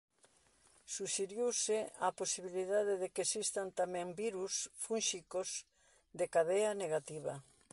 Suxeriuse 0.95 1.77
a 2.07 2.09
posibilidade 2.21 2.93
de 3.01 3.07
que 3.13 3.23
existan 3.27 3.67
tamén 3.79 4.07
virus 4.23 4.53
fúnxicos 4.83 5.49
de 6.19 6.25
cadea 6.35 6.71
negativa. 6.83 7.33